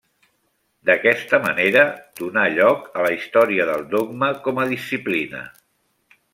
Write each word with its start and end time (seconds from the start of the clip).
D'aquesta 0.89 1.39
manera 1.43 1.83
donà 2.21 2.47
lloc 2.55 2.89
a 3.01 3.05
la 3.09 3.13
història 3.19 3.69
del 3.73 3.87
dogma 3.95 4.33
com 4.49 4.65
a 4.65 4.69
disciplina. 4.75 5.47